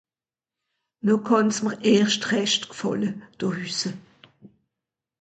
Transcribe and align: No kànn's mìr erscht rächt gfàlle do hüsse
No 1.05 1.13
kànn's 1.27 1.57
mìr 1.63 1.77
erscht 1.93 2.23
rächt 2.31 2.63
gfàlle 2.71 3.09
do 3.37 3.47
hüsse 3.57 3.89